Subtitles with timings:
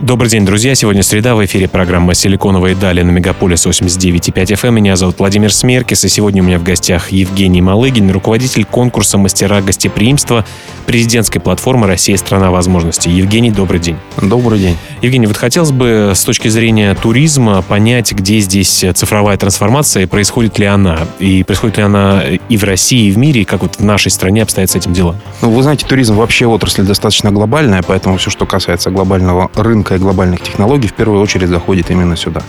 [0.00, 0.74] Добрый день, друзья.
[0.74, 1.34] Сегодня среда.
[1.34, 4.70] В эфире программа «Силиконовые дали» на Мегаполис 89.5 FM.
[4.70, 9.60] Меня зовут Владимир Смеркис, и сегодня у меня в гостях Евгений Малыгин, руководитель конкурса «Мастера
[9.60, 10.46] гостеприимства»
[10.86, 13.10] президентской платформы «Россия– страна возможностей».
[13.10, 13.96] Евгений, добрый день.
[14.22, 14.78] Добрый день.
[15.02, 20.64] Евгений, вот хотелось бы с точки зрения туризма понять, где здесь цифровая трансформация, происходит ли
[20.64, 23.84] она, и происходит ли она и в России, и в мире, и как вот в
[23.84, 25.14] нашей стране обстоят с этим дела?
[25.42, 29.94] Ну, вы знаете, туризм вообще отрасль достаточно глобальная, поэтому все, что касается глобального рынка, рынка
[29.94, 32.42] и глобальных технологий в первую очередь заходит именно сюда.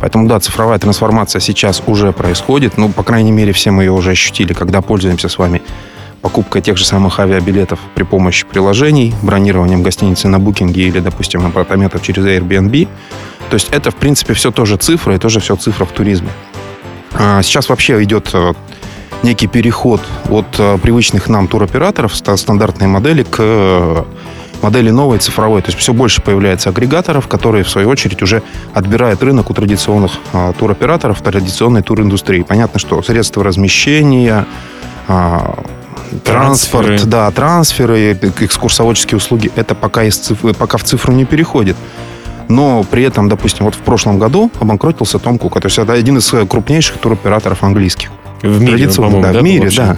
[0.00, 2.78] Поэтому, да, цифровая трансформация сейчас уже происходит.
[2.78, 5.60] Ну, по крайней мере, все мы ее уже ощутили, когда пользуемся с вами
[6.22, 12.02] покупкой тех же самых авиабилетов при помощи приложений, бронированием гостиницы на букинге или, допустим, апартаментов
[12.02, 12.88] через Airbnb.
[13.50, 16.28] То есть это, в принципе, все тоже цифра и тоже все цифра в туризме.
[17.12, 18.52] А сейчас вообще идет э,
[19.22, 24.06] некий переход от э, привычных нам туроператоров, стандартной модели, к
[24.62, 25.62] модели новой цифровой.
[25.62, 28.42] То есть все больше появляется агрегаторов, которые, в свою очередь, уже
[28.74, 32.42] отбирают рынок у традиционных а, туроператоров, традиционной туриндустрии.
[32.42, 34.46] Понятно, что средства размещения,
[35.08, 35.62] а,
[36.24, 37.10] транспорт, трансферы.
[37.10, 41.76] да, трансферы, экскурсоводческие услуги, это пока, из цифры, пока в цифру не переходит.
[42.48, 45.60] Но при этом, допустим, вот в прошлом году обанкротился Том Кук.
[45.60, 48.10] То есть это один из крупнейших туроператоров английских.
[48.42, 49.96] В мире, Традиционно, да, да, в мире, да.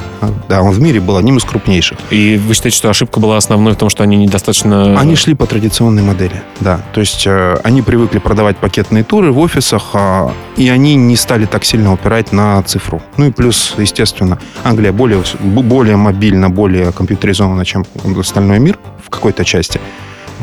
[0.48, 1.98] Да, он в мире был одним из крупнейших.
[2.10, 4.98] И вы считаете, что ошибка была основной в том, что они недостаточно...
[4.98, 6.80] Они шли по традиционной модели, да.
[6.92, 11.46] То есть э, они привыкли продавать пакетные туры в офисах, э, и они не стали
[11.46, 13.00] так сильно упирать на цифру.
[13.16, 17.86] Ну и плюс, естественно, Англия более, более мобильна, более компьютеризована, чем
[18.18, 19.80] остальной мир в какой-то части.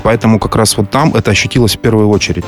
[0.04, 2.46] Поэтому как раз вот там это ощутилось в первую очередь.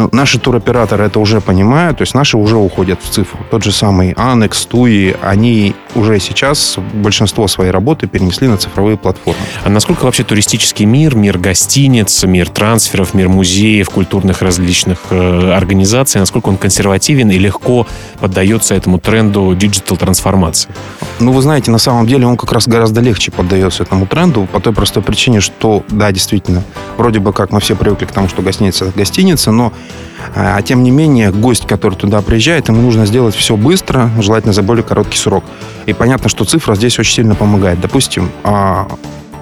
[0.00, 3.40] Ну, наши туроператоры это уже понимают, то есть наши уже уходят в цифру.
[3.50, 9.40] Тот же самый Анекс, Туи, они уже сейчас большинство своей работы перенесли на цифровые платформы.
[9.62, 16.18] А насколько вообще туристический мир, мир гостиниц, мир трансферов, мир музеев, культурных различных э, организаций,
[16.18, 17.86] насколько он консервативен и легко
[18.20, 20.70] поддается этому тренду диджитал-трансформации?
[21.18, 24.60] Ну, вы знаете, на самом деле он как раз гораздо легче поддается этому тренду по
[24.60, 26.62] той простой причине, что, да, действительно,
[26.96, 29.74] вроде бы как мы все привыкли к тому, что гостиница– это гостиница, но
[30.34, 34.52] а, а тем не менее, гость, который туда приезжает, ему нужно сделать все быстро, желательно
[34.52, 35.44] за более короткий срок.
[35.86, 37.80] И понятно, что цифра здесь очень сильно помогает.
[37.80, 38.88] Допустим, а,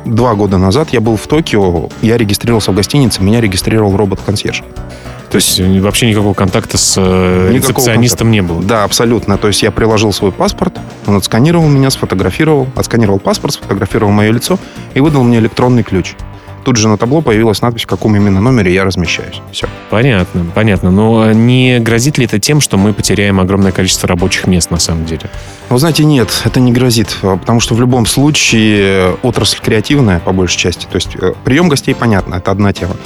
[0.05, 4.63] два года назад я был в Токио, я регистрировался в гостинице, меня регистрировал робот-консьерж.
[5.31, 8.63] То есть вообще никакого контакта с э, рецепционистом не было?
[8.63, 9.37] Да, абсолютно.
[9.37, 14.59] То есть я приложил свой паспорт, он отсканировал меня, сфотографировал, отсканировал паспорт, сфотографировал мое лицо
[14.95, 16.15] и выдал мне электронный ключ
[16.69, 19.41] тут же на табло появилась надпись, в каком именно номере я размещаюсь.
[19.53, 19.67] Все.
[19.89, 20.91] Понятно, понятно.
[20.91, 25.07] Но не грозит ли это тем, что мы потеряем огромное количество рабочих мест на самом
[25.07, 25.31] деле?
[25.71, 30.59] Вы знаете, нет, это не грозит, потому что в любом случае отрасль креативная, по большей
[30.59, 30.85] части.
[30.85, 32.97] То есть э, прием гостей, понятно, это одна тема.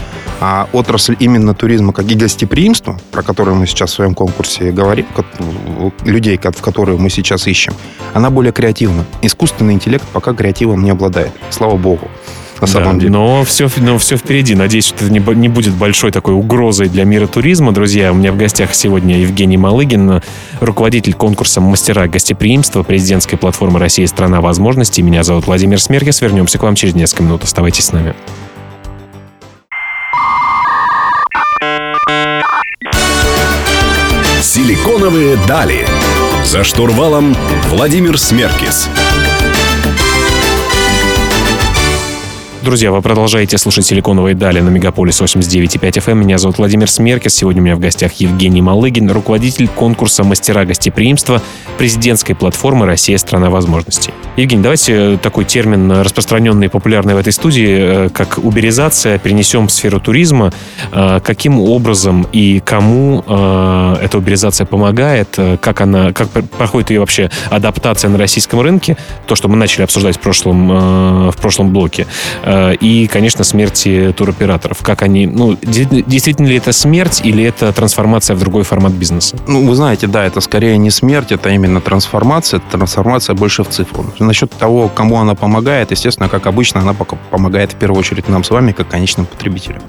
[0.41, 5.07] А отрасль именно туризма, как и гостеприимства, про которую мы сейчас в своем конкурсе говорим,
[6.05, 7.75] людей, в которые мы сейчас ищем,
[8.13, 9.05] она более креативна.
[9.23, 12.11] Искусственный интеллект пока креативом не обладает, слава богу
[12.63, 13.13] на самом да, деле.
[13.13, 14.55] Но все, но все впереди.
[14.55, 17.73] Надеюсь, что это не, не будет большой такой угрозой для мира туризма.
[17.73, 20.23] Друзья, у меня в гостях сегодня Евгений Малыгин,
[20.61, 25.03] руководитель конкурса «Мастера гостеприимства» президентской платформы «Россия– страна возможностей».
[25.03, 26.21] Меня зовут Владимир Смеркис.
[26.21, 27.43] Вернемся к вам через несколько минут.
[27.43, 28.15] Оставайтесь с нами.
[34.41, 35.87] Силиконовые дали.
[36.45, 37.35] За штурвалом
[37.71, 38.89] Владимир Смеркис.
[42.63, 46.13] Друзья, вы продолжаете слушать «Силиконовые дали» на Мегаполис 89.5 FM.
[46.13, 46.21] Эм.
[46.21, 47.35] Меня зовут Владимир Смеркис.
[47.35, 51.43] Сегодня у меня в гостях Евгений Малыгин, руководитель конкурса «Мастера гостеприимства»
[51.77, 54.13] президентской платформы «Россия– страна возможностей».
[54.37, 59.73] Евгений, давайте такой термин, распространенный и популярный в этой студии, э, как уберизация, перенесем в
[59.73, 60.53] сферу туризма.
[60.93, 65.37] Э, каким образом и кому э, эта уберизация помогает?
[65.61, 68.97] Как, она, как проходит ее вообще адаптация на российском рынке?
[69.27, 72.07] То, что мы начали обсуждать в прошлом, в прошлом блоке.
[72.53, 74.83] Э, и, конечно, смерти туроператоров.
[74.83, 79.37] Как они, ну, действительно ли это смерть или это трансформация в другой формат бизнеса?
[79.49, 83.69] Ну, вы знаете, да, это скорее не смерть, это именно трансформация, это трансформация больше в
[83.69, 84.05] цифру.
[84.19, 86.95] Насчет того, кому она помогает, естественно, как обычно, она
[87.31, 89.83] помогает в первую очередь нам с вами, как конечным потребителям.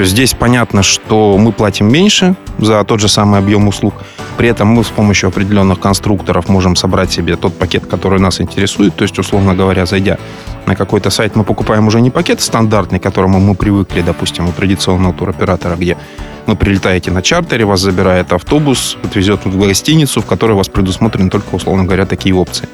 [0.00, 3.92] То есть здесь понятно, что мы платим меньше за тот же самый объем услуг.
[4.38, 8.96] При этом мы с помощью определенных конструкторов можем собрать себе тот пакет, который нас интересует.
[8.96, 10.16] То есть, условно говоря, зайдя
[10.64, 14.52] на какой-то сайт, мы покупаем уже не пакет стандартный, к которому мы привыкли, допустим, у
[14.52, 15.98] традиционного туроператора, где
[16.46, 21.28] вы прилетаете на чартере, вас забирает автобус, отвезет в гостиницу, в которой у вас предусмотрены
[21.28, 22.70] только, условно говоря, такие опции.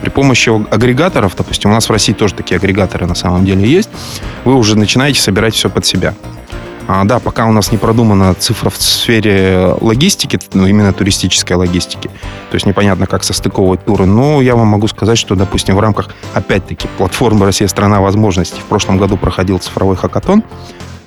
[0.00, 3.90] При помощи агрегаторов, допустим, у нас в России тоже такие агрегаторы на самом деле есть,
[4.44, 6.14] вы уже начинаете собирать все под себя.
[6.88, 12.08] А, да, пока у нас не продумана цифра в сфере логистики, ну, именно туристической логистики.
[12.50, 14.06] То есть непонятно, как состыковывать туры.
[14.06, 18.64] Но я вам могу сказать, что, допустим, в рамках, опять-таки, платформы «Россия– страна возможностей» в
[18.64, 20.42] прошлом году проходил цифровой хакатон,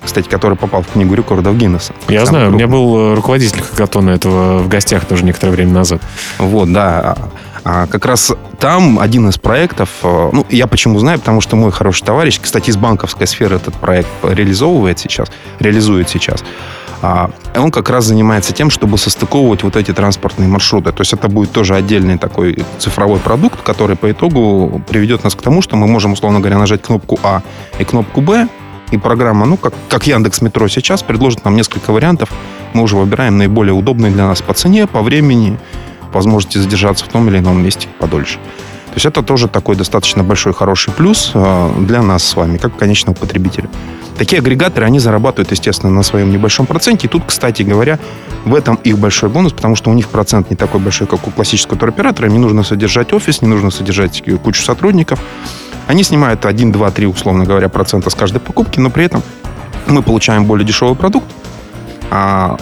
[0.04, 1.94] кстати, который попал в книгу рекордов Гиннесса.
[2.08, 2.66] Я знаю, крупный.
[2.66, 6.02] у меня был э, руководитель хакатона этого в гостях тоже некоторое время назад.
[6.38, 7.18] Вот, да.
[7.66, 11.72] А как раз там один из проектов, э, ну, я почему знаю, потому что мой
[11.72, 15.30] хороший товарищ, кстати, из банковской сферы этот проект реализовывает сейчас,
[15.60, 16.44] реализует сейчас.
[17.02, 20.92] А он как раз занимается тем, чтобы состыковывать вот эти транспортные маршруты.
[20.92, 25.42] То есть это будет тоже отдельный такой цифровой продукт, который по итогу приведет нас к
[25.42, 27.42] тому, что мы можем, условно говоря, нажать кнопку А
[27.80, 28.48] и кнопку Б,
[28.92, 32.30] и программа, ну, как, как Яндекс Метро сейчас, предложит нам несколько вариантов.
[32.74, 35.58] Мы уже выбираем наиболее удобные для нас по цене, по времени,
[36.16, 38.40] возможности задержаться в том или ином месте подольше.
[38.88, 42.78] То есть это тоже такой достаточно большой, хороший плюс э, для нас с вами, как
[42.78, 43.70] конечного потребителя.
[44.18, 47.08] Такие агрегаторы, они зарабатывают, естественно, на своем небольшом проценте.
[47.08, 48.00] И тут, кстати говоря,
[48.46, 51.32] в этом их большой бонус, потому что у них процент не такой большой, как у
[51.32, 52.30] классического туроператора.
[52.30, 55.20] Им не нужно содержать офис, не нужно содержать кучу сотрудников.
[55.88, 59.22] Они снимают 1, 2, 3, условно говоря, процента с каждой покупки, но при этом
[59.88, 61.28] мы получаем более дешевый продукт,
[62.10, 62.58] а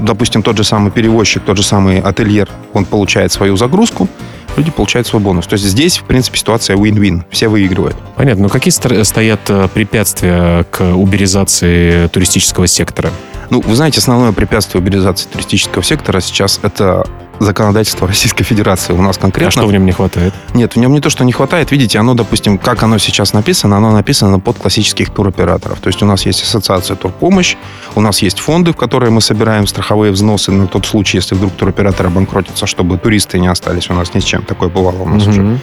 [0.00, 4.08] допустим, тот же самый перевозчик, тот же самый ательер, он получает свою загрузку,
[4.56, 5.46] люди получают свой бонус.
[5.46, 7.22] То есть здесь, в принципе, ситуация win-win.
[7.30, 7.96] Все выигрывают.
[8.16, 8.44] Понятно.
[8.44, 13.10] Но какие стоят э, препятствия к уберизации туристического сектора?
[13.50, 17.04] Ну, вы знаете, основное препятствие уберизации туристического сектора сейчас это
[17.40, 19.48] законодательство Российской Федерации у нас конкретно.
[19.48, 20.32] А что в нем не хватает?
[20.54, 21.72] Нет, в нем не то, что не хватает.
[21.72, 25.80] Видите, оно, допустим, как оно сейчас написано, оно написано под классических туроператоров.
[25.80, 27.56] То есть у нас есть ассоциация турпомощь,
[27.94, 31.52] у нас есть фонды, в которые мы собираем страховые взносы на тот случай, если вдруг
[31.52, 34.42] туроператор обанкротится, чтобы туристы не остались у нас ни с чем.
[34.42, 35.30] Такое бывало у нас угу.
[35.30, 35.60] уже.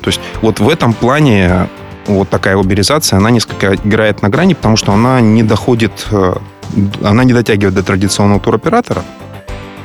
[0.00, 1.68] То есть вот в этом плане
[2.06, 6.34] вот такая уберизация, она несколько играет на грани, потому что она не доходит, э,
[7.02, 9.02] она не дотягивает до традиционного туроператора,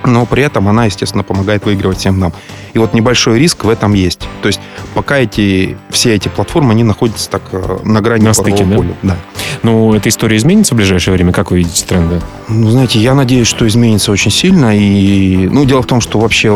[0.05, 2.33] но при этом она, естественно, помогает выигрывать всем нам.
[2.73, 4.27] И вот небольшой риск в этом есть.
[4.41, 4.59] То есть
[4.93, 8.75] пока эти, все эти платформы, они находятся так э, на грани на стыке, да?
[8.75, 8.93] поля.
[9.01, 9.17] Да.
[9.63, 11.33] Ну, эта история изменится в ближайшее время?
[11.33, 12.21] Как вы видите тренды?
[12.47, 14.77] Ну, знаете, я надеюсь, что изменится очень сильно.
[14.77, 16.49] И, ну, дело в том, что вообще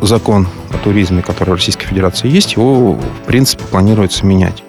[0.00, 4.62] закон о туризме, который в Российской Федерации есть, его, в принципе, планируется менять.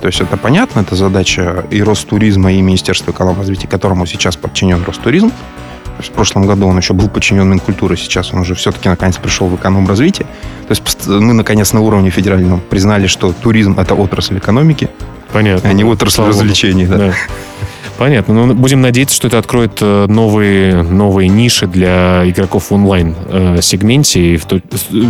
[0.00, 4.84] То есть это понятно, это задача и Ростуризма, и Министерства экономики развития, которому сейчас подчинен
[4.84, 5.32] Ростуризм.
[5.98, 9.56] В прошлом году он еще был подчинен Минкультуре, сейчас он уже все-таки наконец пришел в
[9.56, 10.26] эконом-развитие.
[10.68, 14.90] То есть мы наконец на уровне федеральном признали, что туризм– это отрасль экономики,
[15.32, 15.68] Понятно.
[15.68, 16.86] а не отрасль Слава развлечений.
[16.86, 16.98] Да.
[16.98, 17.14] Да.
[17.98, 18.34] Понятно.
[18.34, 24.36] Но ну, будем надеяться, что это откроет э, новые, новые ниши для игроков в онлайн-сегменте,
[24.36, 24.44] в,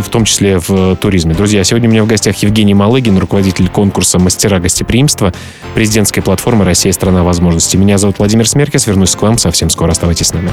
[0.01, 1.33] в том числе в туризме.
[1.33, 5.33] Друзья, сегодня у меня в гостях Евгений Малыгин, руководитель конкурса «Мастера гостеприимства»
[5.75, 7.77] президентской платформы «Россия– страна возможностей».
[7.77, 8.87] Меня зовут Владимир Смеркес.
[8.87, 9.91] Вернусь к вам совсем скоро.
[9.91, 10.51] Оставайтесь с нами.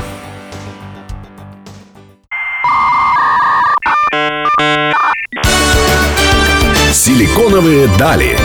[6.93, 8.37] Силиконовые дали.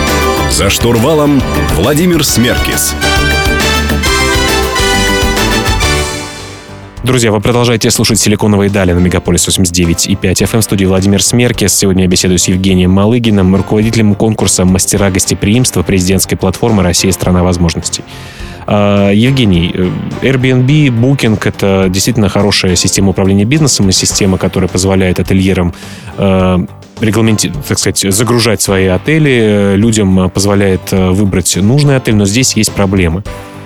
[0.52, 1.42] За штурвалом
[1.76, 2.94] Владимир Смеркис.
[7.10, 11.24] Друзья, вы продолжаете слушать «Силиконовые дали» на Мегаполис 89 и 5 FM в студии Владимир
[11.24, 11.74] Смеркес.
[11.74, 18.04] Сегодня я беседую с Евгением Малыгиным, руководителем конкурса «Мастера гостеприимства» президентской платформы «Россия– страна возможностей».
[18.68, 19.90] А, Евгений, э,
[20.22, 25.74] Airbnb, Booking— это действительно хорошая система управления бизнесом и система, которая позволяет ательерам
[26.16, 26.60] э,
[27.02, 27.52] регламенти...
[27.68, 33.24] так сказать, загружать свои отели, людям позволяет э, выбрать нужный отель, но здесь есть проблемы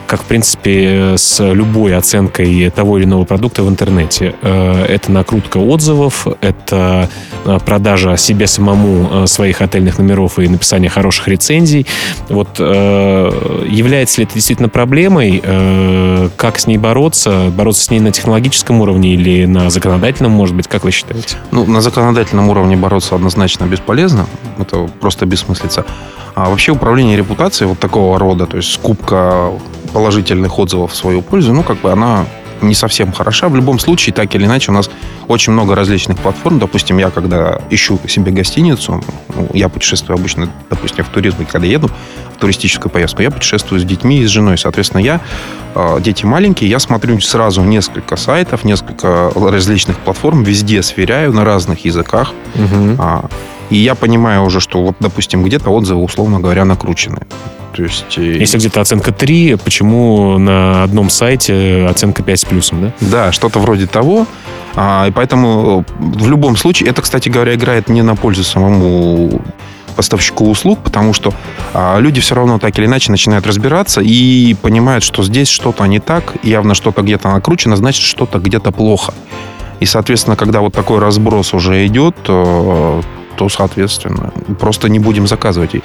[0.07, 4.35] как, в принципе, с любой оценкой того или иного продукта в интернете.
[4.41, 7.09] Э, это накрутка отзывов, это
[7.45, 11.85] э, продажа себе самому э, своих отельных номеров и написание хороших рецензий.
[12.29, 15.41] Вот является ли это действительно проблемой?
[16.35, 17.51] Как с ней бороться?
[17.55, 20.67] Бороться с ней на технологическом уровне или на законодательном, может быть?
[20.67, 21.37] Как вы считаете?
[21.51, 24.27] Ну, на законодательном уровне бороться однозначно бесполезно.
[24.59, 25.85] Это просто бессмыслица.
[26.35, 29.51] А вообще управление репутацией вот такого рода, то есть скупка
[29.93, 32.25] положительных отзывов в свою пользу, ну, как бы она
[32.61, 33.49] не совсем хороша.
[33.49, 34.89] В любом случае, так или иначе, у нас
[35.27, 36.59] очень много различных платформ.
[36.59, 39.03] Допустим, я когда ищу себе гостиницу,
[39.35, 41.89] ну, я путешествую обычно, допустим, в туризм, и когда еду
[42.35, 44.57] в туристическую поездку, я путешествую с детьми и с женой.
[44.57, 45.21] Соответственно, я,
[45.75, 51.85] э, дети маленькие, я смотрю сразу несколько сайтов, несколько различных платформ, везде сверяю на разных
[51.85, 52.33] языках.
[52.55, 53.01] Угу.
[53.69, 57.21] И я понимаю уже, что вот, допустим, где-то отзывы, условно говоря, накручены.
[57.73, 58.17] То есть...
[58.17, 62.93] э, Если где-то оценка 3, почему на одном сайте оценка 5 с плюсом, да?
[62.99, 64.27] Да, что-то вроде того.
[64.75, 69.41] А, и поэтому э, в любом случае, это, кстати говоря, играет не на пользу самому
[69.95, 71.33] поставщику услуг, потому что
[71.73, 75.99] а, люди все равно так или иначе начинают разбираться и понимают, что здесь что-то не
[75.99, 79.13] так, явно что-то где-то накручено, значит, что-то где-то плохо.
[79.79, 82.15] И, соответственно, когда вот такой разброс уже идет,
[83.35, 85.75] то, соответственно, просто не будем заказывать.
[85.75, 85.81] И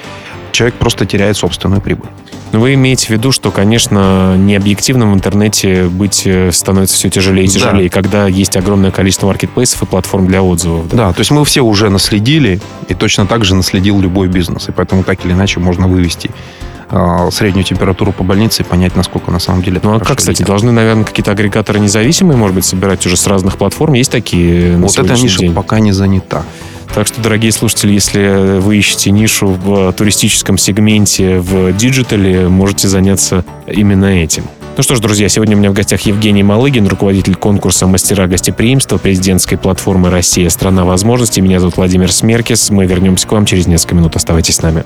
[0.51, 2.09] человек просто теряет собственную прибыль.
[2.51, 7.45] Но вы имеете в виду, что, конечно, необъективным в интернете быть э, становится все тяжелее
[7.45, 7.53] и Да.
[7.53, 10.89] тяжелее, когда есть огромное количество маркетплейсов и платформ для отзывов.
[10.89, 10.97] да?
[10.97, 14.67] Да, то есть мы все уже наследили, и точно так же наследил любой бизнес.
[14.67, 16.31] И поэтому так или иначе можно вывести
[16.89, 20.17] э, среднюю температуру по больнице и понять, насколько на самом деле это Ну а как,
[20.17, 23.93] кстати, должны, наверное, какие-то агрегаторы независимые, может быть, собирать уже с разных платформ?
[23.93, 25.53] Есть такие на Вот эта ниша день?
[25.53, 26.43] пока не занята.
[26.93, 32.87] Так что, дорогие слушатели, если вы ищете нишу в туристическом сегменте в digital е, можете
[32.87, 34.43] заняться именно этим.
[34.75, 38.97] Ну что ж, друзья, сегодня у меня в гостях Евгений Малыгин, руководитель конкурса «Мастера гостеприимства»
[38.97, 40.49] президентской платформы «Россия.
[40.49, 41.41] Страна возможностей».
[41.41, 42.69] Меня зовут Владимир Смеркис.
[42.69, 44.15] Мы вернемся к вам через несколько минут.
[44.15, 44.83] Оставайтесь с нами.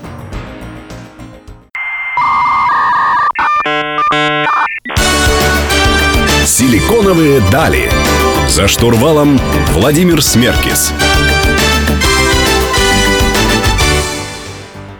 [6.44, 7.90] Силиконовые дали.
[8.48, 9.40] За штурвалом
[9.74, 10.92] Владимир Смеркис.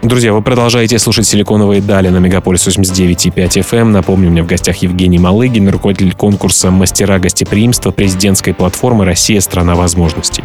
[0.05, 3.85] Друзья, вы продолжаете слушать «Силиконовые дали» на Мегаполис 89.5 FM.
[3.85, 9.41] Напомню, у меня в гостях Евгений Малыгин, руководитель конкурса «Мастера гостеприимства» президентской платформы «Россия.
[9.41, 10.45] Страна возможностей».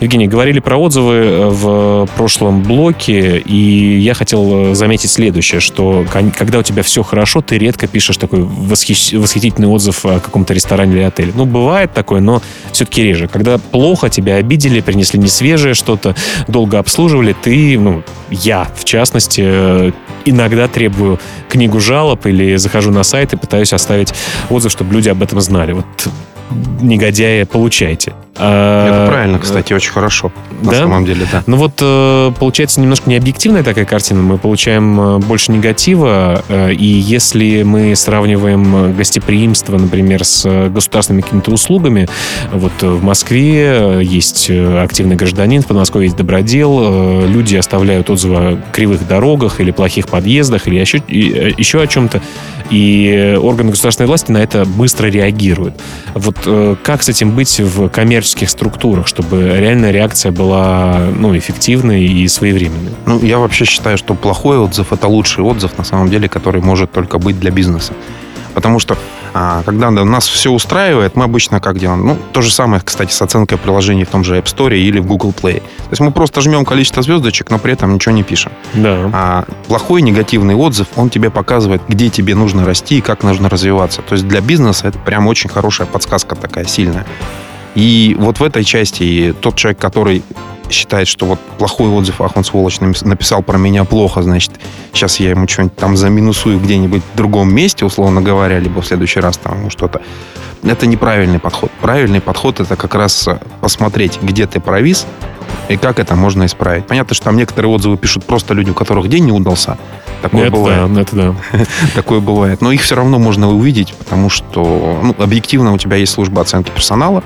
[0.00, 6.04] Евгений, говорили про отзывы э, в прошлом блоке, и я хотел э, заметить следующее, что
[6.10, 10.96] когда у тебя все хорошо, ты редко пишешь такой восхищ- восхитительный отзыв о каком-то ресторане
[10.96, 11.32] или отеле.
[11.34, 13.28] Ну, бывает такое, но все-таки реже.
[13.28, 16.14] Когда плохо, тебя обидели, принесли несвежее что-то,
[16.48, 19.92] долго обслуживали, ты, ну, я, в частности, э,
[20.24, 24.12] иногда требую книгу жалоб или захожу на сайт и пытаюсь оставить
[24.50, 25.72] отзыв, чтобы люди об этом знали.
[25.72, 25.86] Вот
[26.80, 28.12] негодяи, получайте.
[28.36, 30.32] А, Это правильно, кстати, очень хорошо.
[30.62, 30.78] На да?
[30.78, 31.42] самом деле, да.
[31.46, 34.22] Ну вот э, получается немножко необъективная такая картина.
[34.22, 40.68] Мы получаем э, больше негатива, э, и если мы сравниваем э, гостеприимство, например, с э,
[40.68, 42.08] государственными какими-то услугами,
[42.52, 47.56] вот э, в Москве э, есть э, активный гражданин, в Подмосковье есть добродел, э, люди
[47.56, 52.22] оставляют отзывы о кривых дорогах или плохих подъездах, или еще, э, еще о чем-то,
[52.70, 55.74] и органы государственной власти на это быстро реагируют.
[56.14, 57.88] Вот э, как с этим быть в
[58.24, 62.92] коммерческих структурах, чтобы реально реакция была ну, эффективной и своевременной?
[63.06, 66.90] Ну, я вообще считаю, что плохой отзыв– это лучший отзыв, на самом деле, который может
[66.90, 67.92] только быть для бизнеса.
[68.54, 68.96] Потому что,
[69.34, 72.06] а, когда нас все устраивает, мы обычно как делаем?
[72.06, 75.06] Ну, то же самое, кстати, с оценкой приложений в том же App Store или в
[75.06, 75.60] Google Play.
[75.60, 78.52] То есть мы просто жмем количество звездочек, но при этом ничего не пишем.
[78.74, 79.10] Да.
[79.12, 84.02] А плохой негативный отзыв, он тебе показывает, где тебе нужно расти и как нужно развиваться.
[84.02, 87.04] То есть для бизнеса это прям очень хорошая подсказка такая сильная.
[87.74, 90.22] И вот в этой части тот человек, который
[90.70, 94.52] считает, что вот плохой отзыв, ах, он сволочь написал про меня плохо, значит,
[94.92, 99.20] сейчас я ему что-нибудь там заминусую где-нибудь в другом месте, условно говоря, либо в следующий
[99.20, 100.00] раз там ему что-то.
[100.62, 101.70] Это неправильный подход.
[101.82, 105.06] Правильный подход это как раз э, посмотреть, где ты провис,
[105.68, 106.86] и как это можно исправить.
[106.86, 109.76] Понятно, что там некоторые отзывы пишут просто люди, у которых день не удался.
[110.22, 110.94] Такое это бывает.
[110.94, 111.34] да, это да.
[111.94, 112.62] Такое бывает.
[112.62, 116.70] Но их все равно можно увидеть, потому что ну, объективно у тебя есть служба оценки
[116.70, 117.22] персонала.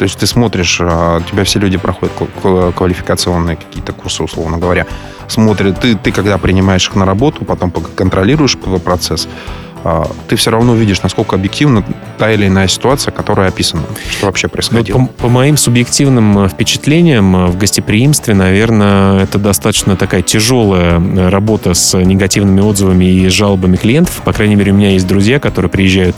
[0.00, 4.22] То есть ты смотришь, а, у тебя все люди проходят ква- ква- квалификационные какие-то курсы,
[4.22, 4.86] условно говоря.
[5.28, 9.69] Смотрят, ты, ты когда принимаешь их на работу, потом контролируешь процесс, а,
[10.28, 11.84] ты все равно видишь, насколько объективна
[12.18, 14.98] та или иная ситуация, которая описана, что вообще Ну, происходило.
[14.98, 21.28] по, по моим субъективным э, впечатлениям, э, в гостеприимстве, наверное, это достаточно такая тяжелая э,
[21.28, 24.20] работа с негативными отзывами и жалобами клиентов.
[24.24, 26.16] По крайней мере, у меня есть друзья, которые приезжают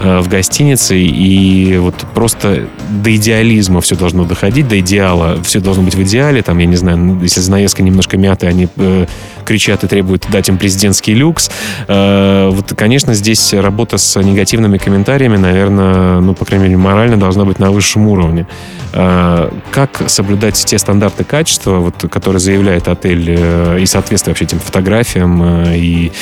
[0.00, 5.38] в гостиницы, и вот просто до идеализма все должно доходить, до идеала.
[5.42, 6.42] Все должно быть в идеале.
[6.42, 8.68] Там, я не знаю, ну, если занавеска немножко мятая, они
[9.42, 11.50] кричат и требуют дать им президентский люкс.
[11.88, 17.44] Э, вот, конечно, здесь работа с негативными комментариями, наверное, ну, по крайней мере, морально должна
[17.44, 18.46] быть на высшем уровне.
[18.92, 24.60] Э, как соблюдать те стандарты качества, вот, которые заявляет отель, э, и соответствие вообще тем
[24.60, 26.12] фотографиям и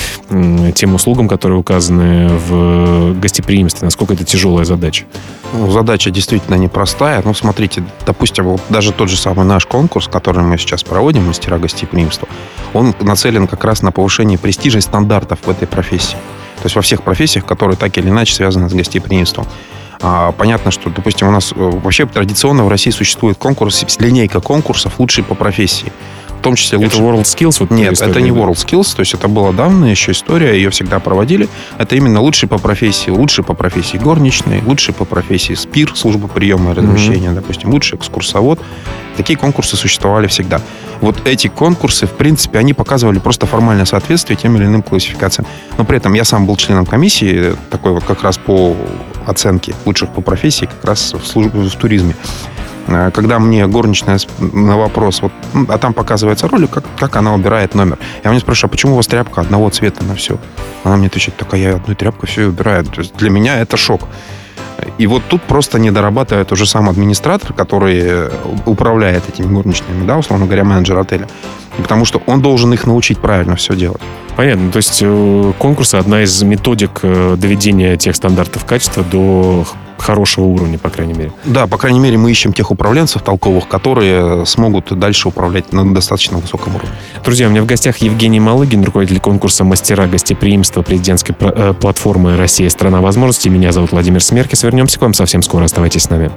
[0.75, 3.87] тем услугам, которые указаны в гостеприимстве?
[3.87, 5.05] Насколько это тяжелая задача?
[5.53, 7.23] Ну, задача действительно непростая.
[7.25, 11.59] Ну, смотрите, допустим, вот даже тот же самый наш конкурс, который мы сейчас проводим, мастера
[11.59, 12.29] гостеприимства,
[12.73, 16.17] он нацелен как раз на повышение престижа и стандартов в этой профессии.
[16.57, 19.47] То есть во всех профессиях, которые так или иначе связаны с гостеприимством.
[20.02, 24.99] А, понятно, что, допустим, у нас э, вообще традиционно в России существует конкурс, линейка конкурсов
[24.99, 25.93] лучшие по профессии.
[26.40, 26.97] В том числе лучше...
[26.97, 27.56] Это World Skills?
[27.61, 30.99] Вот Нет, это не World Skills, то есть это была давняя еще история, ее всегда
[30.99, 31.50] проводили.
[31.76, 36.70] Это именно лучшие по профессии, лучшие по профессии горничные, лучшие по профессии СПИР, служба приема
[36.70, 37.35] и размещения, mm-hmm.
[37.35, 38.59] допустим, лучший экскурсовод.
[39.18, 40.62] Такие конкурсы существовали всегда.
[41.02, 45.47] Вот эти конкурсы, в принципе, они показывали просто формальное соответствие тем или иным классификациям.
[45.76, 48.75] Но при этом я сам был членом комиссии, такой вот как раз по
[49.26, 52.14] оценке лучших по профессии, как раз в, службе, в туризме.
[52.89, 55.33] Э, когда мне горничная на вопрос, вот,
[55.69, 57.99] а там показывается ролик, как, как она убирает номер.
[58.25, 60.39] Я у нее спрашиваю, а почему у вас тряпка одного цвета на все?
[60.85, 62.85] Она мне отвечает, такая, я одной тряпкой все убираю.
[62.85, 64.03] То есть для меня это шок.
[64.99, 68.31] И вот тут просто не дорабатывает уже сам администратор, который
[68.67, 71.29] управляет этими горничными, да, условно говоря, менеджер отеля.
[71.77, 74.01] Потому что он должен их научить правильно все делать.
[74.37, 74.71] Понятно.
[74.71, 79.67] То есть э, конкурсы одна из методик э, доведения тех стандартов качества до
[80.02, 81.33] хорошего уровня, по крайней мере.
[81.45, 86.38] Да, по крайней мере, мы ищем тех управленцев толковых, которые смогут дальше управлять на достаточно
[86.38, 86.92] высоком уровне.
[87.25, 92.69] Друзья, у меня в гостях Евгений Малыгин, руководитель конкурса «Мастера гостеприимства» президентской э, платформы «Россия.
[92.71, 93.50] Страна возможностей».
[93.50, 94.62] Меня зовут Владимир Смеркис.
[94.62, 95.64] Вернемся к вам совсем скоро.
[95.64, 96.30] Оставайтесь с нами.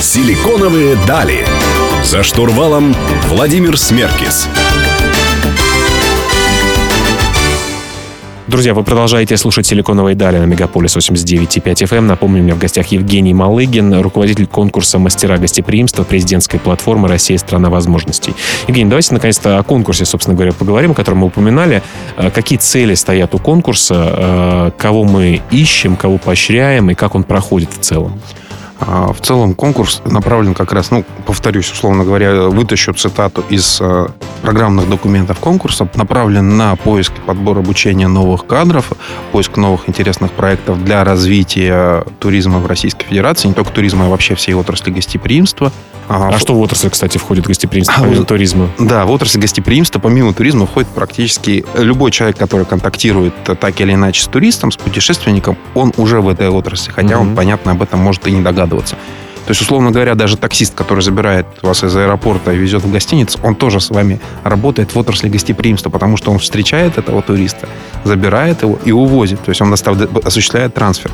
[0.00, 1.44] Силиконовые дали.
[2.02, 2.94] За штурвалом
[3.28, 4.48] Владимир Смеркис.
[8.48, 11.98] Друзья, вы продолжаете слушать «Силиконовые дали» на Мегаполис 89.5 FM.
[11.98, 12.06] Эм.
[12.06, 17.36] Напомню, у меня в гостях Евгений Малыгин, руководитель конкурса «Мастера гостеприимства» президентской платформы «Россия.
[17.36, 18.34] Страна возможностей».
[18.66, 21.82] Евгений, давайте наконец-то о конкурсе, собственно говоря, поговорим, о котором мы упоминали.
[22.16, 27.24] Э, какие цели стоят у конкурса, э, кого мы ищем, кого поощряем и как он
[27.24, 28.18] проходит в целом?
[28.80, 34.06] А, в целом конкурс направлен как раз, ну, повторюсь, условно говоря, вытащу цитату из э,
[34.42, 38.92] программных документов конкурса, направлен на поиск и подбор обучения новых кадров,
[39.32, 44.36] поиск новых интересных проектов для развития туризма в Российской Федерации, не только туризма, а вообще
[44.36, 45.72] всей отрасли гостеприимства.
[46.08, 48.70] А, а что в отрасль, кстати, входит гостеприимство, а, помимо туризма?
[48.78, 54.22] Да, в отрасль гостеприимства, помимо туризма, входит практически любой человек, который контактирует так или иначе
[54.22, 57.20] с туристом, с путешественником, он уже в этой отрасли, хотя mm-hmm.
[57.20, 58.67] он, понятно, об этом может и не догадываться.
[59.48, 63.38] То есть, условно говоря, даже таксист, который забирает вас из аэропорта и везет в гостиницу,
[63.42, 67.66] он тоже с вами работает в отрасли гостеприимства, потому что он встречает этого туриста,
[68.04, 69.40] забирает его и увозит.
[69.40, 71.12] То есть он осуществляет трансфер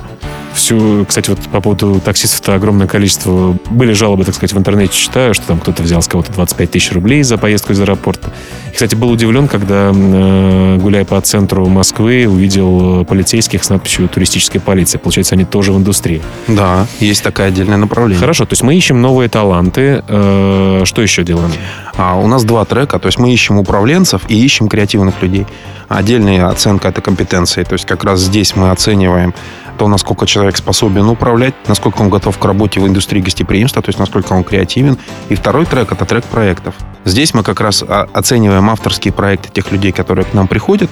[0.54, 3.56] всю, кстати, вот по поводу таксистов-то огромное количество.
[3.70, 6.92] Были жалобы, так сказать, в интернете читаю, что там кто-то взял с кого-то 25 тысяч
[6.92, 8.32] рублей за поездку из аэропорта.
[8.68, 14.60] И, кстати, был удивлен, когда, э, гуляя по центру Москвы, увидел полицейских с надписью «Туристическая
[14.60, 14.98] полиция».
[14.98, 16.22] Получается, они тоже в индустрии.
[16.48, 18.20] Да, есть такое отдельное направление.
[18.20, 20.02] Хорошо, то есть мы ищем новые таланты.
[20.08, 21.50] Э, что еще делаем?
[21.96, 25.46] А, у нас два трека, то есть мы ищем управленцев и ищем креативных людей.
[25.88, 27.62] Отдельная оценка– это компетенции.
[27.62, 29.34] То есть как раз здесь мы оцениваем
[29.76, 33.98] то, насколько человек способен управлять, насколько он готов к работе в индустрии гостеприимства, то есть
[33.98, 34.98] насколько он креативен.
[35.28, 36.74] И второй трек— это трек проектов.
[37.04, 40.90] Здесь мы как раз оцениваем авторские проекты тех людей, которые к нам приходят.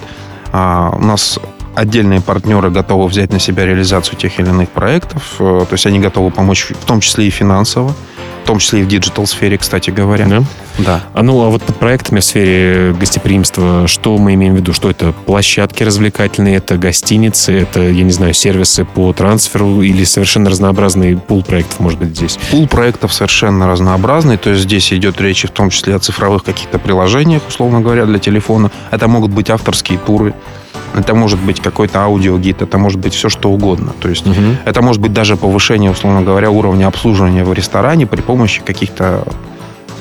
[0.51, 1.39] А, у нас
[1.75, 5.99] отдельные партнеры готовы взять на себя реализацию тех или иных проектов, э, то есть они
[5.99, 7.93] готовы помочь в том числе и финансово
[8.43, 10.25] в том числе и в digital сфере, кстати говоря.
[10.27, 10.43] Да?
[10.77, 11.03] Да.
[11.13, 14.73] А ну, а вот под проектами в сфере гостеприимства, что мы имеем в виду?
[14.73, 20.49] Что это площадки развлекательные, это гостиницы, это, я не знаю, сервисы по трансферу или совершенно
[20.49, 22.37] разнообразный пул проектов, может быть, здесь?
[22.51, 26.79] Пул проектов совершенно разнообразный, то есть здесь идет речь в том числе о цифровых каких-то
[26.79, 28.71] приложениях, условно говоря, для телефона.
[28.91, 30.33] Это могут быть авторские туры,
[30.95, 33.93] это может быть какой-то аудиогид, это может быть все что угодно.
[33.99, 34.57] То есть угу.
[34.65, 39.23] это может быть даже повышение, условно говоря, уровня обслуживания в ресторане при помощи каких-то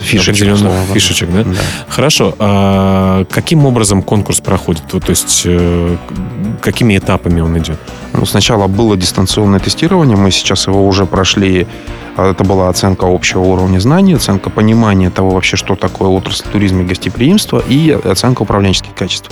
[0.03, 0.43] фишечек.
[0.43, 1.45] Определенных фишечек, да?
[1.45, 1.51] да?
[1.89, 2.35] Хорошо.
[2.39, 4.83] А каким образом конкурс проходит?
[4.89, 5.97] То есть э,
[6.61, 7.79] какими этапами он идет?
[8.13, 11.67] Ну, сначала было дистанционное тестирование, мы сейчас его уже прошли.
[12.17, 16.83] А, это была оценка общего уровня знаний, оценка понимания того вообще, что такое отрасль туризма
[16.83, 19.31] и гостеприимства и оценка управленческих качеств.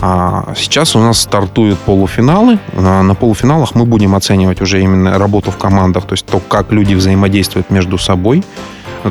[0.00, 2.58] А сейчас у нас стартуют полуфиналы.
[2.72, 6.94] На полуфиналах мы будем оценивать уже именно работу в командах, то есть то, как люди
[6.94, 8.44] взаимодействуют между собой,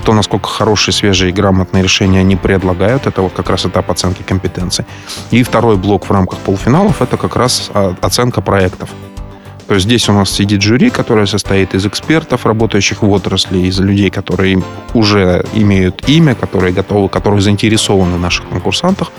[0.06, 3.06] то, насколько хорошие, свежие и грамотные решения они предлагают.
[3.06, 4.86] Это вот как раз этап оценки компетенций.
[5.32, 8.89] И второй блок в рамках полуфиналов– это как раз а, оценка проектов.
[9.67, 13.80] То есть здесь у нас сидит жюри, которое состоит из экспертов, работающих в отрасли, из
[13.80, 14.62] людей, которые
[14.93, 19.12] уже имеют имя, которые готовы, которые заинтересованы в наших конкурсантах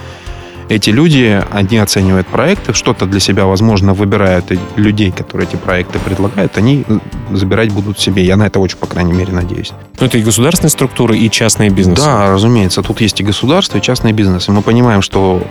[0.68, 5.98] эти люди, они оценивают проекты, что-то для себя, возможно, выбирают и людей, которые эти проекты
[5.98, 6.84] предлагают, они
[7.32, 8.24] забирать будут себе.
[8.24, 9.72] Я на это очень, по крайней мере, надеюсь.
[10.00, 12.02] Ну, это и государственные структуры, и частные бизнесы.
[12.02, 12.82] Да, разумеется.
[12.82, 14.48] Тут есть и государство, и частный бизнес.
[14.48, 15.42] И мы понимаем, что,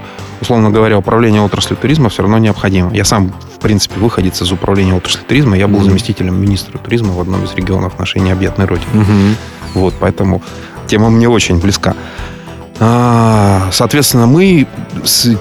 [0.41, 2.93] условно говоря, управление отраслью туризма все равно необходимо.
[2.93, 5.58] Я сам, в принципе, выходец из управления отрасли туризма.
[5.58, 5.84] Я был mm-hmm.
[5.86, 8.88] заместителем министра туризма в одном из регионов нашей необъятной родины.
[8.93, 9.36] Mm-hmm.
[9.76, 10.41] Вот, поэтому
[10.88, 11.95] тема мне очень близка.
[12.86, 14.67] А, соответственно, мы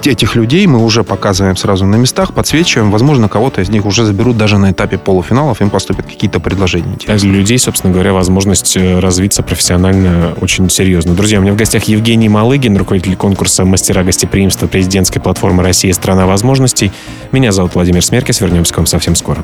[0.05, 2.89] этих людей мы уже показываем сразу на местах, подсвечиваем.
[2.89, 6.95] Возможно, кого-то из них уже заберут даже на этапе полуфиналов, им поступят какие-то предложения.
[7.05, 11.15] Для людей, собственно говоря, возможность э, развиться профессионально очень серьезно.
[11.15, 15.91] Друзья, у меня в гостях Евгений Малыгин, руководитель конкурса «Мастера гостеприимства» президентской платформы «Россия.
[15.91, 16.93] Страна возможностей».
[17.33, 18.39] Меня зовут Владимир Смеркис.
[18.39, 19.43] Вернемся к вам совсем скоро.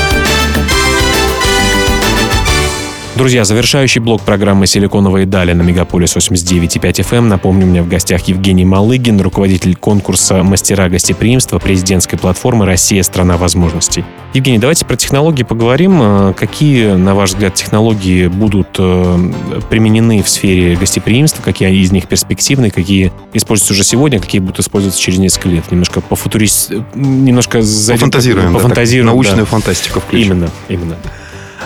[3.21, 7.17] Друзья, завершающий блок программы «Силиконовые дали» на Мегаполис 89.5 FM.
[7.17, 7.27] Эм.
[7.27, 13.03] Напомню, у меня в гостях Евгений Малыгин, руководитель конкурса «Мастера гостеприимства» президентской платформы «Россия.
[13.03, 14.03] Страна возможностей».
[14.33, 15.99] Евгений, давайте про технологии поговорим.
[16.01, 19.31] Э, какие, на ваш взгляд, технологии будут э,
[19.69, 21.43] применены в сфере гостеприимства?
[21.43, 22.71] Какие из них перспективны?
[22.71, 24.19] Какие используются уже сегодня?
[24.19, 25.69] Какие будут использоваться через несколько лет?
[25.69, 26.71] Немножко по футурист...
[26.95, 27.59] Немножко...
[27.59, 28.51] Пофантазируем.
[28.51, 29.45] Пофантазируем, да, Научную да.
[29.45, 30.31] фантастику включим.
[30.31, 30.97] Именно, именно.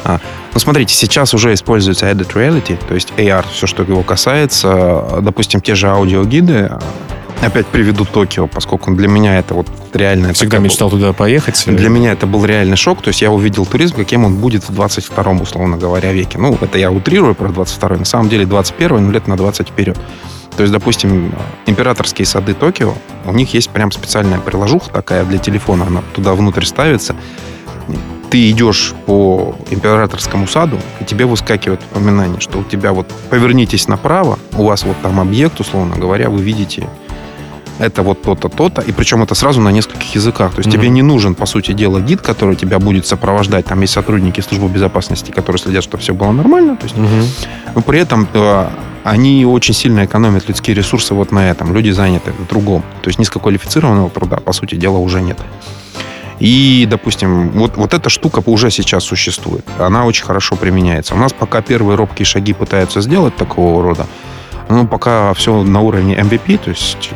[0.04, 0.20] А,
[0.56, 5.20] ну, смотрите, сейчас уже используется Added Reality, то есть AR, все, что его касается.
[5.22, 6.72] Допустим, те же аудиогиды,
[7.42, 10.32] опять приведу Токио, поскольку для меня это вот реально...
[10.32, 11.62] Всегда мечтал был, туда поехать.
[11.68, 13.02] Для меня это был реальный шок.
[13.02, 16.38] То есть я увидел туризм, каким он будет в 22-м, условно говоря, веке.
[16.38, 18.00] Ну, это я утрирую про 22-й.
[18.00, 19.98] На самом деле 21-й, ну, лет на 20 вперед.
[20.56, 21.34] То есть, допустим,
[21.66, 22.94] императорские сады Токио,
[23.26, 27.14] у них есть прям специальная приложуха такая для телефона, она туда внутрь ставится
[28.36, 34.38] ты идешь по императорскому саду, и тебе выскакивает упоминание, что у тебя вот повернитесь направо,
[34.58, 36.90] у вас вот там объект, условно говоря, вы видите
[37.80, 40.52] это вот то-то, то-то, и причем это сразу на нескольких языках.
[40.52, 40.74] То есть mm-hmm.
[40.74, 43.68] тебе не нужен, по сути дела, гид, который тебя будет сопровождать.
[43.68, 46.76] Там есть сотрудники службы безопасности, которые следят, чтобы все было нормально.
[46.76, 47.48] То есть, mm-hmm.
[47.76, 48.68] Но при этом э,
[49.06, 51.74] они очень сильно экономят людские ресурсы вот на этом.
[51.74, 52.82] Люди заняты в другом.
[53.02, 55.38] То есть низкоквалифицированного труда, по сути дела, уже нет.
[56.40, 59.66] И, допустим, вот, вот эта штука уже сейчас существует.
[59.80, 61.16] Она очень хорошо применяется.
[61.16, 64.08] У нас пока первые робкие шаги пытаются сделать такого рода,
[64.70, 67.12] ну, пока все на уровне MVP, то есть...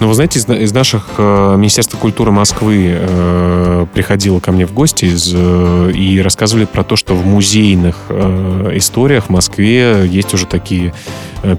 [0.00, 4.72] Ну, вы знаете, из, из наших э, Министерства культуры Москвы э, приходило ко мне в
[4.72, 10.34] гости из, э, и рассказывали про то, что в музейных э, историях в Москве есть
[10.34, 10.92] уже такие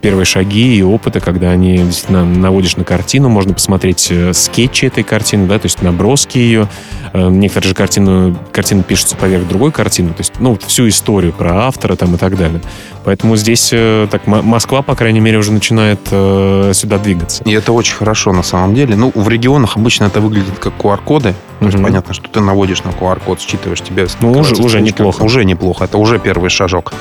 [0.01, 5.03] первые шаги и опыты, когда они действительно наводишь на картину, можно посмотреть э, скетчи этой
[5.03, 6.69] картины, да, то есть наброски ее.
[7.13, 11.67] Э, некоторые же картины, картины пишутся поверх другой картины, то есть, ну, всю историю про
[11.67, 12.61] автора там и так далее.
[13.03, 17.43] Поэтому здесь э, так Москва, по крайней мере, уже начинает э, сюда двигаться.
[17.43, 18.95] И это очень хорошо на самом деле.
[18.95, 21.33] Ну, в регионах обычно это выглядит как QR-коды.
[21.59, 24.07] То есть понятно, что ты наводишь на QR-код, считываешь тебе.
[24.21, 25.23] Ну, уже, уже неплохо.
[25.23, 25.85] Уже неплохо.
[25.85, 26.93] Это уже первый шажок.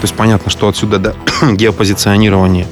[0.00, 1.14] То есть понятно, что отсюда до
[1.52, 2.66] геопозиционирования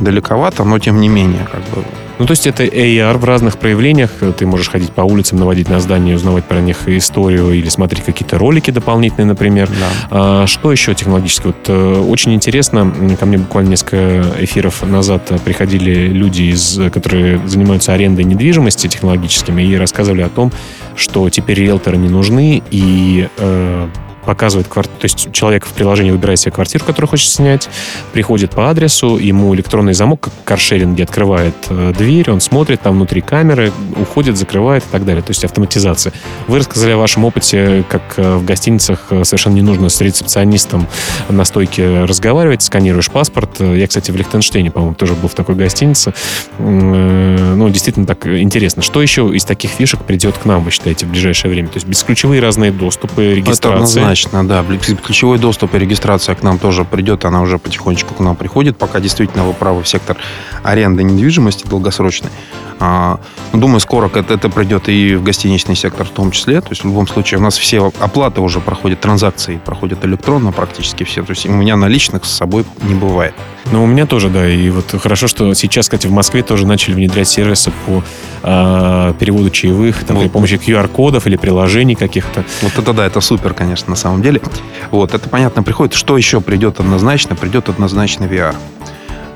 [0.00, 1.84] далековато, но тем не менее, как бы
[2.18, 4.10] ну, то есть это AR в разных проявлениях.
[4.38, 8.38] Ты можешь ходить по улицам, наводить на здания, узнавать про них историю или смотреть какие-то
[8.38, 9.68] ролики дополнительные, например.
[9.68, 9.90] Да.
[10.10, 11.48] А, что еще технологически?
[11.48, 12.90] Вот э, очень интересно,
[13.20, 19.76] ко мне буквально несколько эфиров назад приходили люди, из, которые занимаются арендой недвижимости технологическими и
[19.76, 20.52] рассказывали о том,
[20.94, 23.88] что теперь риэлторы не нужны, и э,
[24.26, 27.68] показывает квартиру, то есть человек в приложении выбирает себе квартиру, которую хочет снять,
[28.12, 33.20] приходит по адресу, ему электронный замок, как каршеринге, открывает э, дверь, он смотрит, там внутри
[33.20, 35.22] камеры, уходит, закрывает и так далее.
[35.22, 36.12] То есть автоматизация.
[36.48, 40.88] Вы рассказали о вашем опыте, как э, в гостиницах э, совершенно не нужно с рецепционистом
[41.28, 43.60] на стойке разговаривать, сканируешь паспорт.
[43.60, 46.12] Я, кстати, в Лихтенштейне, по-моему, тоже был в такой гостинице.
[46.58, 48.82] Ну, действительно так интересно.
[48.82, 51.68] Что еще из таких фишек придет к нам, вы считаете, в ближайшее время?
[51.68, 54.15] То есть бесключевые разные доступы, регистрация.
[54.24, 54.64] Однозначно, да.
[55.04, 58.98] Ключевой доступ и регистрация к нам тоже придет, она уже потихонечку к нам приходит, пока
[58.98, 60.16] действительно вы правы в сектор
[60.62, 62.30] аренды недвижимости долгосрочной.
[62.78, 63.18] А,
[63.52, 66.60] ну, думаю, скоро это, это придет и в гостиничный сектор в том числе.
[66.60, 71.04] То есть в любом случае у нас все оплаты уже проходят, транзакции проходят электронно практически
[71.04, 71.22] все.
[71.22, 73.34] То есть у меня наличных с собой не бывает.
[73.72, 74.48] Ну, у меня тоже, да.
[74.48, 78.02] И вот хорошо, что сейчас, кстати, в Москве тоже начали внедрять сервисы по
[78.42, 80.22] э, переводу чаевых там, вот.
[80.22, 82.44] при помощи QR-кодов или приложений каких-то.
[82.62, 84.40] Вот это да, это супер, конечно, на самом деле.
[84.90, 85.94] Вот, это понятно приходит.
[85.94, 87.34] Что еще придет однозначно?
[87.34, 88.54] Придет однозначно VR.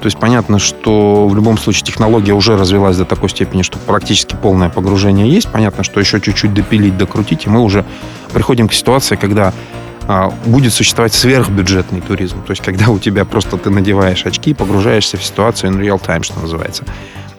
[0.01, 4.35] То есть понятно, что в любом случае технология уже развилась до такой степени, что практически
[4.35, 5.49] полное погружение есть.
[5.49, 7.85] Понятно, что еще чуть-чуть допилить, докрутить, и мы уже
[8.33, 9.53] приходим к ситуации, когда
[10.09, 12.43] а, будет существовать сверхбюджетный туризм.
[12.43, 16.01] То есть когда у тебя просто ты надеваешь очки и погружаешься в ситуацию in real
[16.01, 16.85] time, что называется.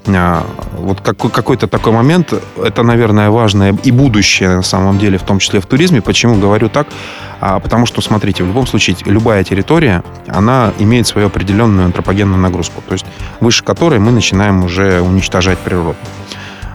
[0.08, 5.40] А, вот какой-то такой момент, это, наверное, важное и будущее на самом деле, в том
[5.40, 6.02] числе в туризме.
[6.02, 6.88] Почему говорю так?
[7.40, 12.84] А, потому что, смотрите, в любом случае, любая территория, она имеет свою определенную антропогенную нагрузку,
[12.88, 13.06] то есть
[13.40, 15.96] выше которой мы начинаем уже уничтожать природу.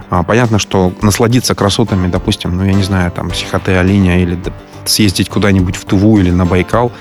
[0.09, 4.39] А, понятно, что насладиться красотами, допустим, ну, я не знаю, там, Сихоте, Алиня или
[4.85, 6.93] съездить куда-нибудь в Туву или на Байкал,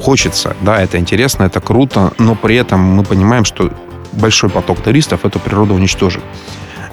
[0.00, 3.72] хочется, да, это интересно, это круто, но при этом мы понимаем, что
[4.18, 6.22] большой поток туристов эту природу уничтожит.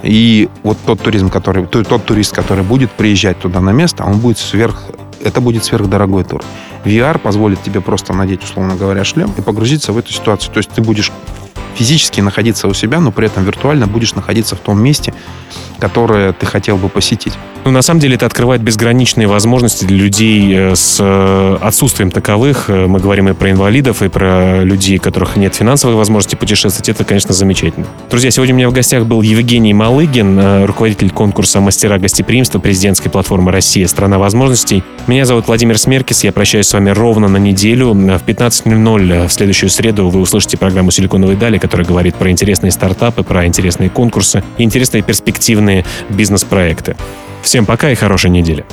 [0.02, 4.38] И вот тот туризм, который, тот турист, который будет приезжать туда на место, он будет
[4.38, 4.84] сверх,
[5.22, 6.42] это будет сверхдорогой тур.
[6.84, 10.52] VR позволит тебе просто надеть, условно говоря, шлем и погрузиться в эту ситуацию.
[10.52, 11.10] То есть ты будешь
[11.76, 15.12] физически находиться у себя, но при этом виртуально будешь находиться в том месте,
[15.78, 17.34] которое ты хотел бы посетить.
[17.66, 22.70] Ну, на самом деле это открывает безграничные возможности для людей э, с э, отсутствием таковых.
[22.70, 26.88] Э, мы говорим и про инвалидов, и про людей, у которых нет финансовой возможности путешествовать.
[26.88, 27.84] Это, конечно, замечательно.
[28.08, 33.50] Друзья, сегодня у меня в гостях был Евгений Малыгин, руководитель конкурса «Мастера гостеприимства» президентской платформы
[33.50, 33.88] «Россия.
[33.88, 34.84] Страна возможностей».
[35.08, 36.22] Меня зовут Владимир Смеркис.
[36.22, 37.94] Я прощаюсь с вами ровно на неделю.
[37.94, 43.24] В 15.00 в следующую среду вы услышите программу «Силиконовые дали», которая говорит про интересные стартапы,
[43.24, 46.96] про интересные конкурсы интересные перспективные бизнес-проекты.
[47.42, 48.64] Всем пока и хорошей недели.